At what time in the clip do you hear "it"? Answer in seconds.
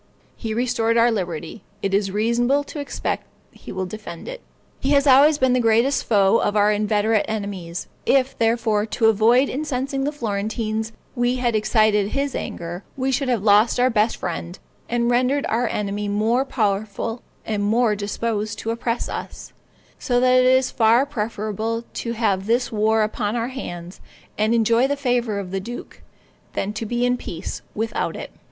1.83-1.93, 4.27-4.41, 20.39-20.47, 28.15-28.31